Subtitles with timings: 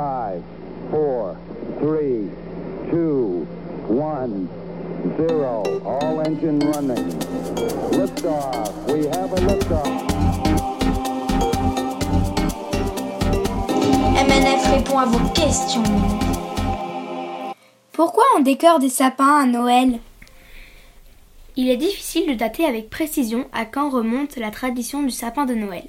[0.00, 0.42] 5,
[0.92, 1.36] 4,
[1.82, 2.30] 3,
[2.90, 3.46] 2,
[3.90, 4.48] 1,
[5.18, 5.82] 0.
[5.84, 7.12] All engine running.
[7.92, 8.72] Liftoff.
[8.88, 9.86] We have a liftoff.
[14.16, 15.82] MNF répond à vos questions.
[17.92, 19.98] Pourquoi on décore des sapins à Noël?
[21.56, 25.54] Il est difficile de dater avec précision à quand remonte la tradition du sapin de
[25.54, 25.84] Noël.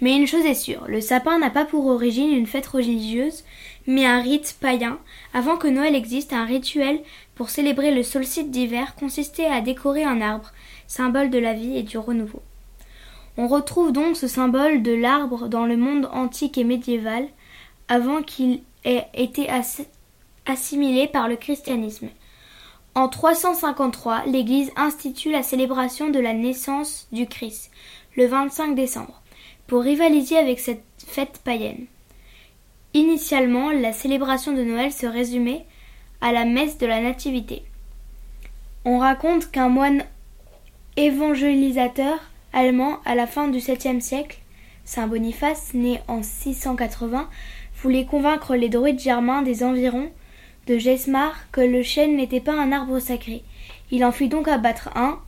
[0.00, 3.44] Mais une chose est sûre, le sapin n'a pas pour origine une fête religieuse,
[3.86, 4.98] mais un rite païen.
[5.32, 7.00] Avant que Noël existe, un rituel
[7.34, 10.52] pour célébrer le solstice d'hiver consistait à décorer un arbre,
[10.86, 12.42] symbole de la vie et du renouveau.
[13.36, 17.26] On retrouve donc ce symbole de l'arbre dans le monde antique et médiéval,
[17.88, 19.48] avant qu'il ait été
[20.46, 22.08] assimilé par le christianisme.
[22.94, 27.72] En 353, l'Église institue la célébration de la naissance du Christ,
[28.16, 29.20] le 25 décembre,
[29.66, 31.86] pour rivaliser avec cette fête païenne.
[32.92, 35.64] Initialement, la célébration de Noël se résumait
[36.20, 37.64] à la messe de la Nativité.
[38.84, 40.04] On raconte qu'un moine
[40.96, 42.18] évangélisateur
[42.52, 44.38] allemand à la fin du 7e siècle,
[44.84, 47.28] Saint Boniface, né en 680,
[47.82, 50.10] voulait convaincre les druides germains des environs
[50.66, 53.42] de Gesmar que le chêne n'était pas un arbre sacré.
[53.90, 55.18] Il en fit donc abattre un.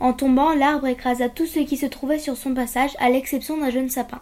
[0.00, 3.70] En tombant, l'arbre écrasa tout ce qui se trouvait sur son passage, à l'exception d'un
[3.70, 4.20] jeune sapin.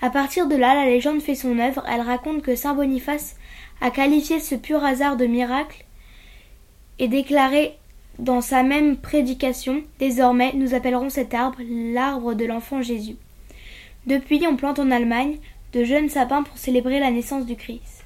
[0.00, 1.84] À partir de là, la légende fait son œuvre.
[1.88, 3.36] Elle raconte que saint Boniface
[3.80, 5.84] a qualifié ce pur hasard de miracle
[6.98, 7.76] et déclaré
[8.18, 13.16] dans sa même prédication Désormais, nous appellerons cet arbre l'arbre de l'enfant Jésus.
[14.06, 15.38] Depuis, on plante en Allemagne
[15.72, 18.04] de jeunes sapins pour célébrer la naissance du Christ.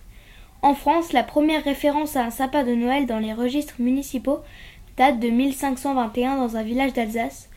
[0.62, 4.41] En France, la première référence à un sapin de Noël dans les registres municipaux
[4.96, 7.48] date de 1521 dans un village d'Alsace.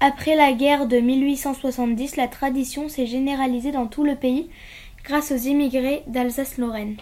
[0.00, 4.48] Après la guerre de 1870, la tradition s'est généralisée dans tout le pays
[5.04, 6.96] grâce aux immigrés d'Alsace-Lorraine.